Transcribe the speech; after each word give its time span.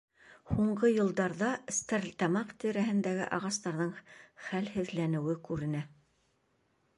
—Һуңғы 0.51 0.87
йылдарҙа 0.93 1.49
Стәрлетамаҡ 1.79 2.55
тирәһендәге 2.63 3.27
ағастарҙың 3.37 3.93
хәлһеҙләнеүе 4.47 5.37
күренә. 5.51 5.85